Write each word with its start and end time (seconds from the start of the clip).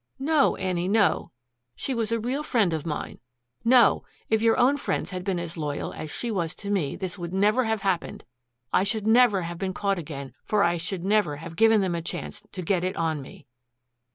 "No, 0.17 0.55
Annie, 0.55 0.87
no. 0.87 1.29
She 1.75 1.93
was 1.93 2.11
a 2.11 2.19
real 2.19 2.41
friend 2.41 2.73
of 2.73 2.87
mine. 2.87 3.19
No 3.63 4.03
if 4.31 4.41
your 4.41 4.57
own 4.57 4.77
friends 4.77 5.11
had 5.11 5.23
been 5.23 5.37
as 5.37 5.57
loyal 5.57 5.93
as 5.93 6.09
she 6.09 6.31
was 6.31 6.55
to 6.55 6.71
me 6.71 6.95
this 6.95 7.19
would 7.19 7.31
never 7.31 7.65
have 7.65 7.81
happened 7.81 8.23
I 8.73 8.83
should 8.83 9.05
never 9.05 9.43
have 9.43 9.59
been 9.59 9.75
caught 9.75 9.99
again, 9.99 10.33
for 10.43 10.63
I 10.63 10.77
should 10.77 11.05
never 11.05 11.35
have 11.35 11.55
given 11.55 11.81
them 11.81 11.93
a 11.93 12.01
chance 12.01 12.41
to 12.51 12.63
get 12.63 12.83
it 12.83 12.97
on 12.97 13.21
me." 13.21 13.45